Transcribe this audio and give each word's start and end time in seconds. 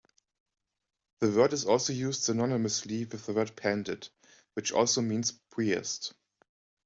The 1.19 1.29
word 1.29 1.53
is 1.53 1.65
also 1.65 1.93
used 1.93 2.23
synonymously 2.23 3.07
with 3.11 3.27
the 3.27 3.33
word 3.33 3.55
"pandit", 3.55 4.09
which 4.55 4.71
also 4.71 4.99
means 5.03 5.33
"priest". 5.51 6.15